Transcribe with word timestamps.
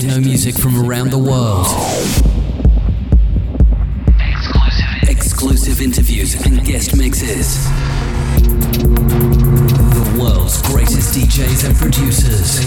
techno 0.00 0.20
music 0.20 0.54
from 0.54 0.88
around 0.88 1.10
the 1.10 1.18
world. 1.18 1.66
Exclusive, 5.08 5.08
Exclusive 5.08 5.80
interviews 5.82 6.34
and 6.46 6.64
guest 6.64 6.96
mixes. 6.96 7.64
The 9.96 10.18
world's 10.20 10.62
greatest 10.62 11.18
DJs 11.18 11.66
and 11.66 11.76
producers. 11.76 12.58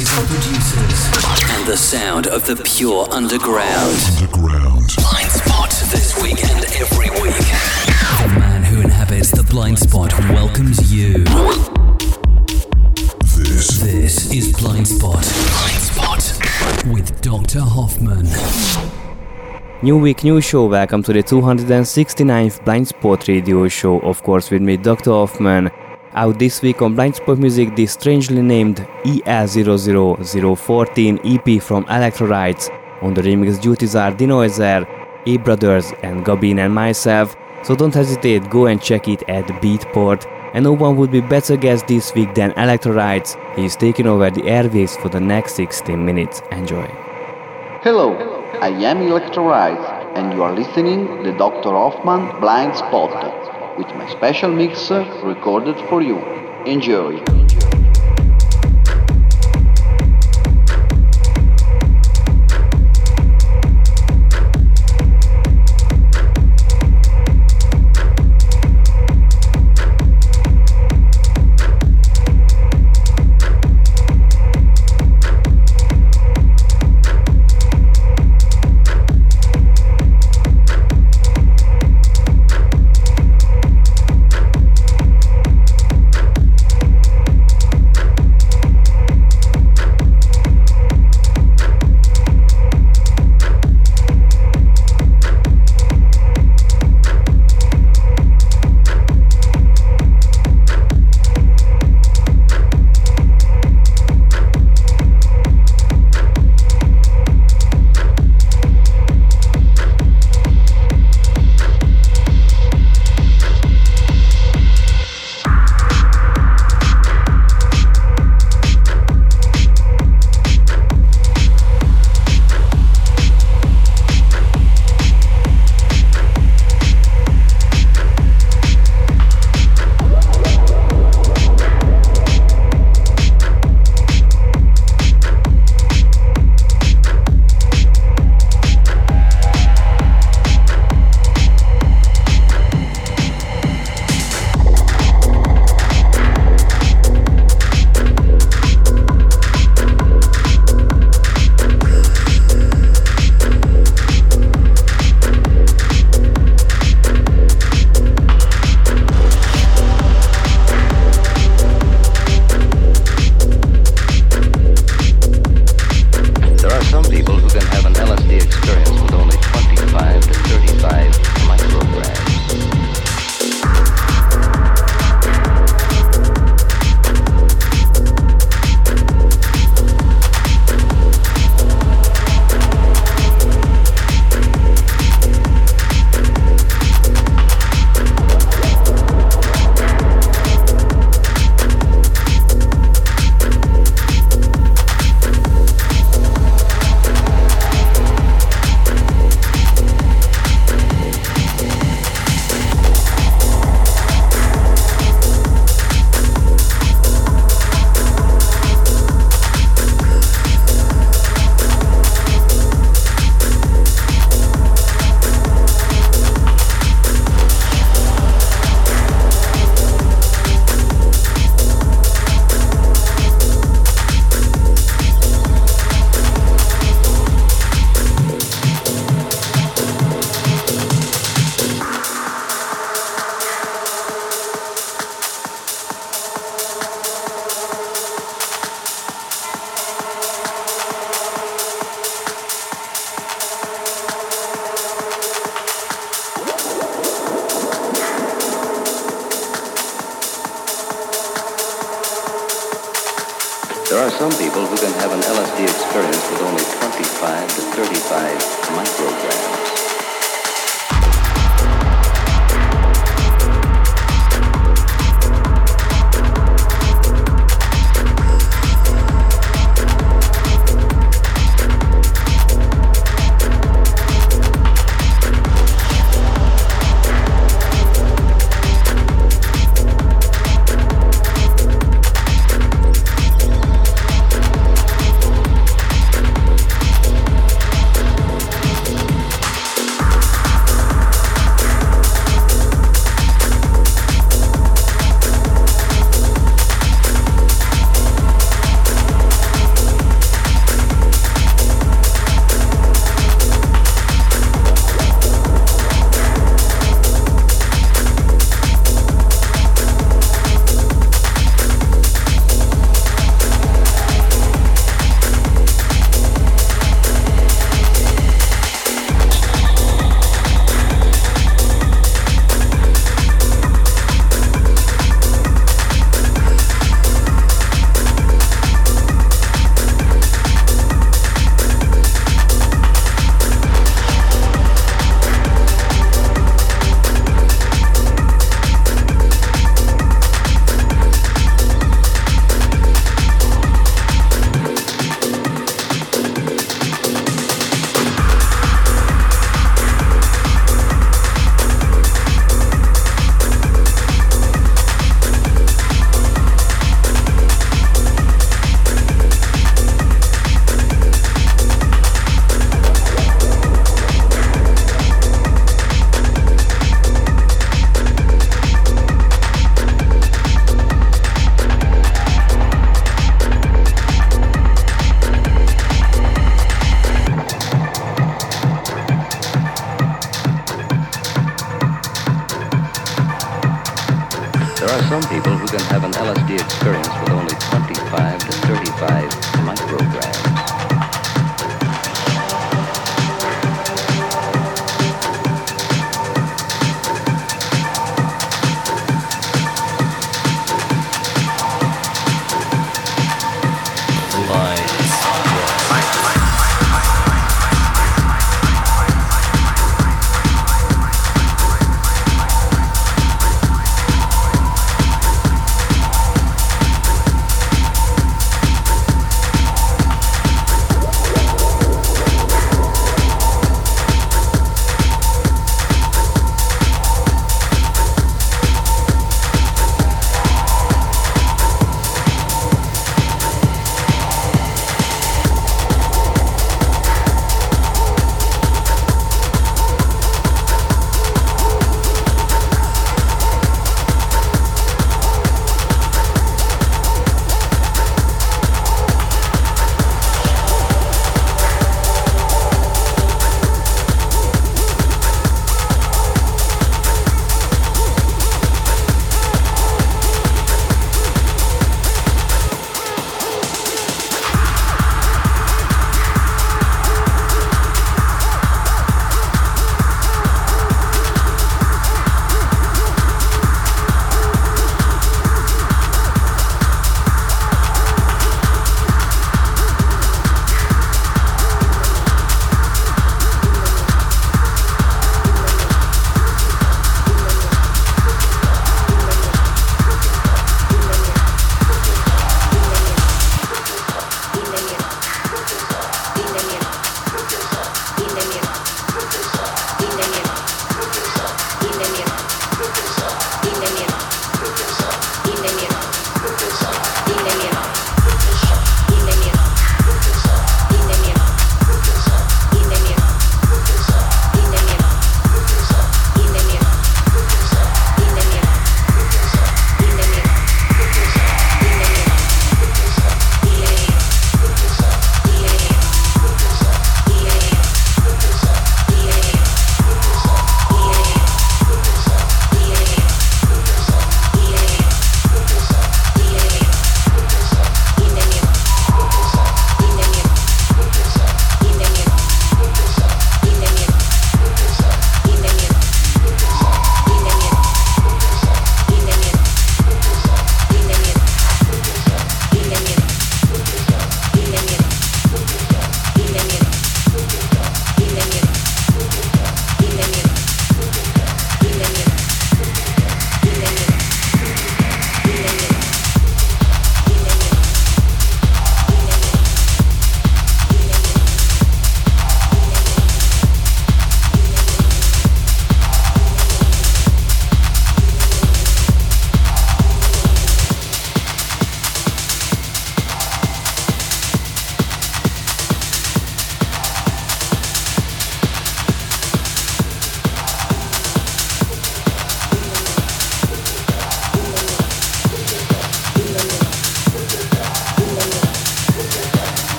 And 1.51 1.65
the 1.65 1.77
sound 1.77 2.27
of 2.27 2.45
the 2.45 2.61
pure 2.65 3.07
underground. 3.11 3.95
Underground. 4.17 4.91
Blind 4.97 5.31
Spot 5.31 5.71
this 5.89 6.21
week 6.21 6.43
and 6.43 6.65
every 6.81 7.09
week. 7.21 7.45
The 8.23 8.39
man 8.39 8.63
who 8.63 8.81
inhabits 8.81 9.31
the 9.31 9.43
blind 9.43 9.79
spot 9.79 10.11
welcomes 10.31 10.91
you. 10.91 11.23
This. 13.37 13.79
This 13.79 14.31
is 14.33 14.51
Blind 14.51 14.87
Spot. 14.87 15.13
Blind 15.13 15.23
Spot 15.23 15.80
with 16.85 17.21
Dr. 17.21 17.59
Hoffman. 17.59 18.25
New 19.83 19.97
week, 19.97 20.23
new 20.23 20.39
show. 20.41 20.65
Welcome 20.65 21.03
to 21.03 21.13
the 21.13 21.21
269th 21.21 22.65
Blind 22.65 22.87
Spot 22.87 23.27
radio 23.27 23.67
show. 23.67 23.99
Of 23.99 24.23
course, 24.23 24.49
with 24.49 24.63
me, 24.63 24.77
Dr. 24.77 25.11
Hoffman. 25.11 25.69
Out 26.13 26.39
this 26.39 26.59
week 26.61 26.81
on 26.81 26.95
Blind 26.95 27.17
Spot 27.17 27.37
Music, 27.37 27.75
the 27.75 27.85
strangely 27.85 28.41
named 28.41 28.77
EL00014 29.05 31.19
EP 31.23 31.61
from 31.61 31.85
Electrorights. 31.85 32.71
On 33.03 33.13
the 33.13 33.21
remix 33.21 33.61
duties 33.61 33.95
are 33.95 34.11
Denoiser, 34.11 34.87
A 35.27 35.37
Brothers, 35.37 35.93
and 36.03 36.25
Gabin 36.25 36.57
and 36.59 36.73
myself. 36.73 37.35
So 37.63 37.75
don't 37.75 37.93
hesitate, 37.93 38.49
go 38.49 38.65
and 38.65 38.81
check 38.81 39.07
it 39.07 39.21
at 39.29 39.45
Beatport. 39.61 40.25
And 40.53 40.63
no 40.63 40.73
one 40.73 40.97
would 40.97 41.11
be 41.11 41.21
better 41.21 41.55
guest 41.55 41.87
this 41.87 42.13
week 42.13 42.35
than 42.35 42.51
Electrorights. 42.53 43.37
He 43.55 43.65
is 43.65 43.75
taking 43.75 44.05
over 44.05 44.29
the 44.29 44.41
airwaves 44.41 45.01
for 45.01 45.09
the 45.09 45.19
next 45.19 45.55
16 45.55 46.05
minutes. 46.05 46.41
Enjoy. 46.51 46.87
Hello, 47.83 48.13
I 48.59 48.69
am 48.69 48.97
Electrorights, 48.99 50.17
and 50.17 50.33
you 50.33 50.43
are 50.43 50.53
listening 50.53 51.23
the 51.23 51.31
Dr. 51.31 51.69
Hoffman 51.69 52.39
Blind 52.41 52.75
Spot 52.75 53.77
with 53.77 53.87
my 53.95 54.07
special 54.09 54.51
mixer 54.51 55.01
recorded 55.23 55.77
for 55.89 56.01
you. 56.01 56.19
Enjoy. 56.65 57.40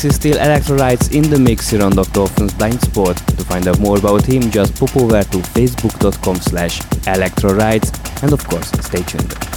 This 0.00 0.12
is 0.12 0.16
still 0.16 0.38
Electro 0.38 0.78
Rights 0.78 1.08
in 1.08 1.28
the 1.28 1.38
mix 1.38 1.68
here 1.68 1.82
on 1.82 1.92
Dr. 1.92 2.20
Hoffman's 2.20 2.54
Blind 2.54 2.80
Spot. 2.80 3.14
To 3.14 3.44
find 3.44 3.68
out 3.68 3.80
more 3.80 3.98
about 3.98 4.24
him, 4.24 4.50
just 4.50 4.74
pop 4.80 4.96
over 4.96 5.22
to 5.22 5.38
facebook.com 5.52 6.36
slash 6.36 6.80
electrorights 7.04 8.22
and 8.22 8.32
of 8.32 8.42
course, 8.48 8.70
stay 8.82 9.02
tuned. 9.02 9.49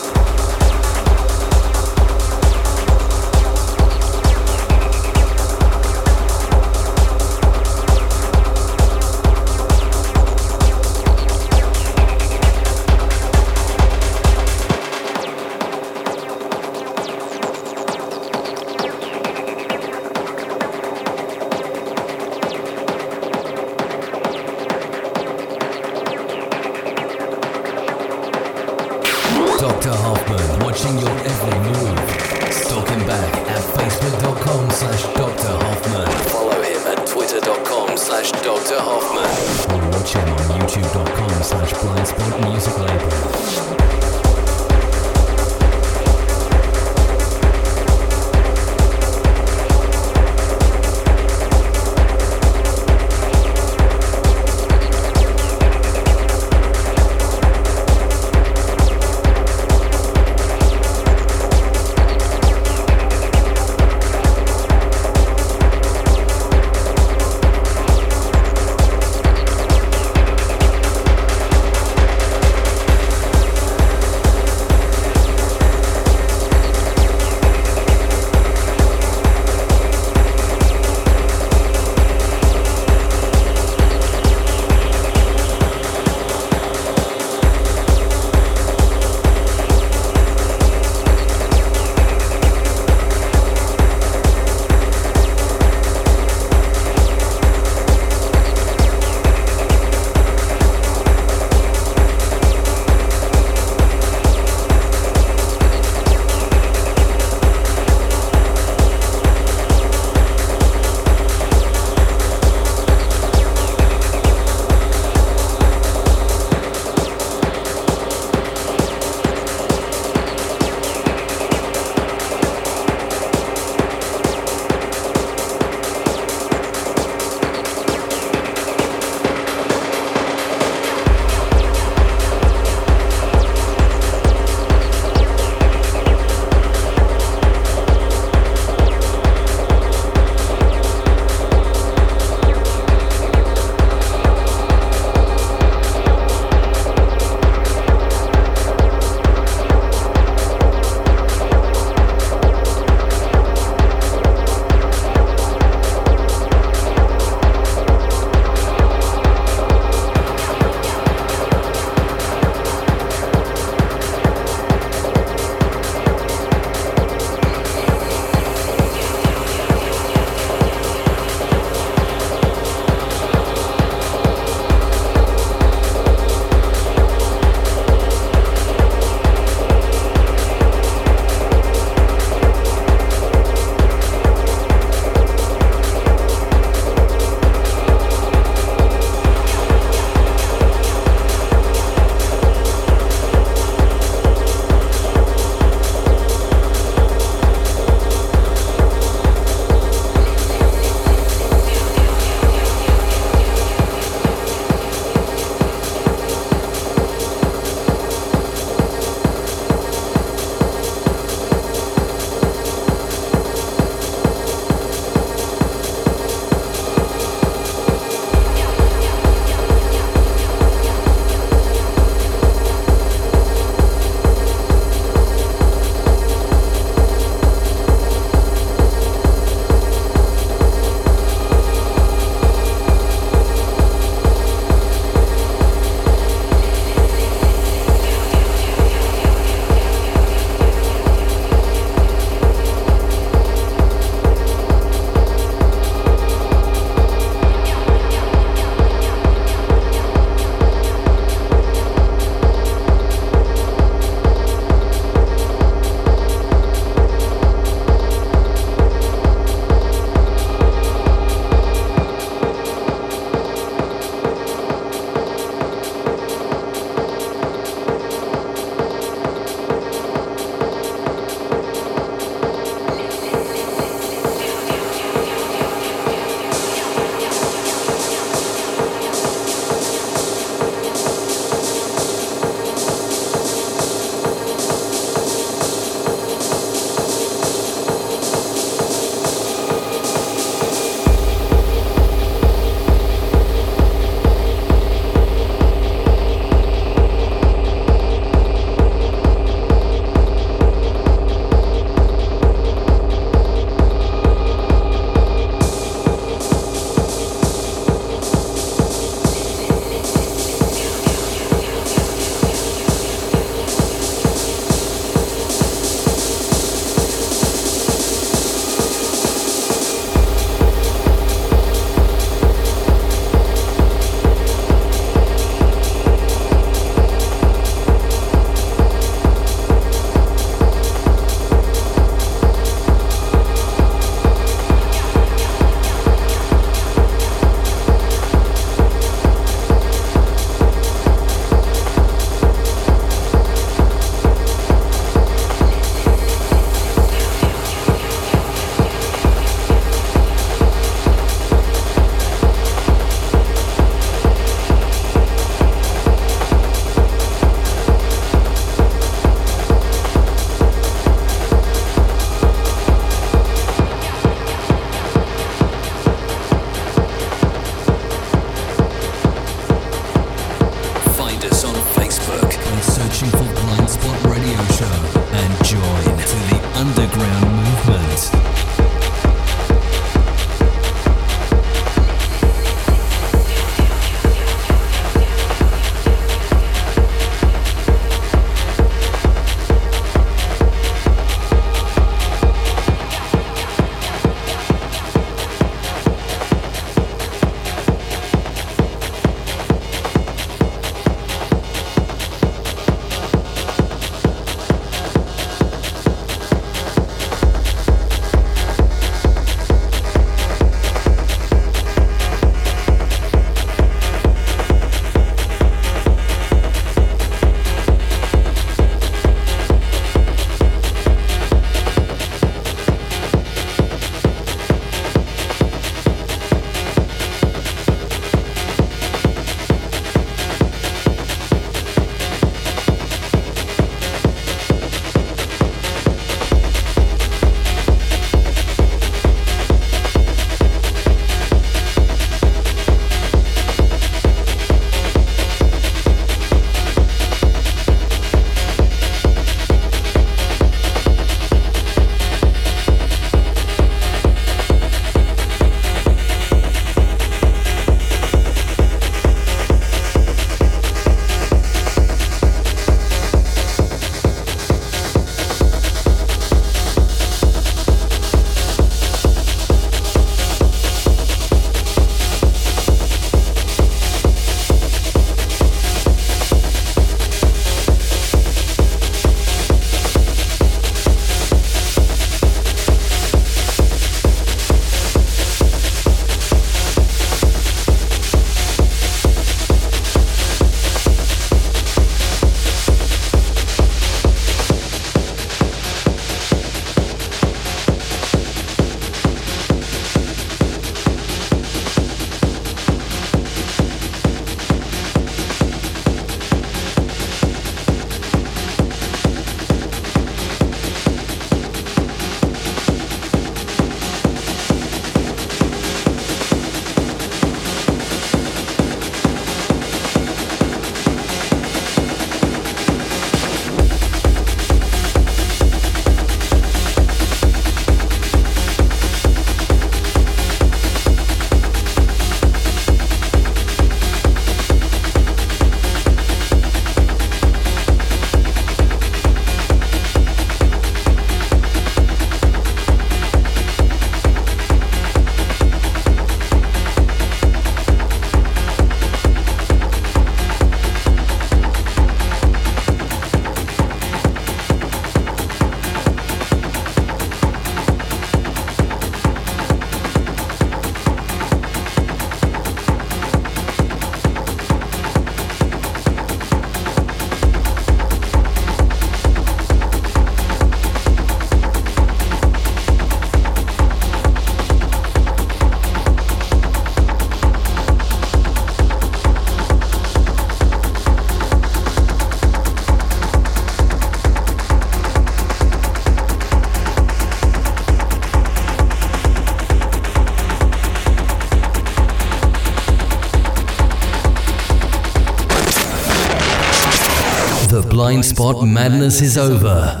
Spot 598.38 598.62
madness 598.64 599.20
is 599.20 599.36
over. 599.36 600.00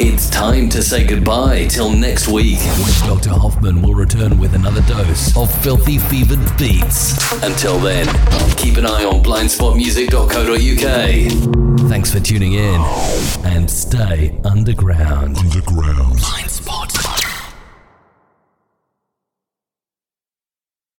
It's 0.00 0.30
time 0.30 0.70
to 0.70 0.82
say 0.82 1.06
goodbye 1.06 1.66
till 1.66 1.90
next 1.90 2.28
week. 2.28 2.58
When 2.58 3.06
Dr. 3.06 3.28
Hoffman 3.28 3.82
will 3.82 3.92
return 3.92 4.38
with 4.38 4.54
another 4.54 4.80
dose 4.88 5.36
of 5.36 5.52
filthy 5.62 5.98
fevered 5.98 6.40
beats. 6.56 7.12
Until 7.42 7.78
then, 7.78 8.06
keep 8.56 8.78
an 8.78 8.86
eye 8.86 9.04
on 9.04 9.22
blindspotmusic.co.uk. 9.22 11.90
Thanks 11.90 12.10
for 12.10 12.20
tuning 12.20 12.54
in 12.54 12.80
and 13.44 13.70
stay 13.70 14.40
underground. 14.46 15.36
Underground. 15.36 16.16
Blind 16.16 16.20
Spot. 16.22 16.43